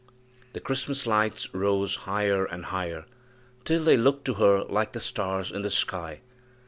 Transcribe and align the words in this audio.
The 0.53 0.59
Christmas 0.59 1.05
lights 1.05 1.53
rose 1.53 1.93
higher 2.09 2.43
and 2.43 2.65
higher, 2.65 3.05
till 3.65 3.83
they 3.83 3.97
looked 3.97 4.25
to 4.25 4.33
her 4.33 4.63
like 4.63 4.93
the 4.93 4.99
stars 4.99 5.51
in 5.51 5.61
the 5.61 5.69
sky. 5.69 6.21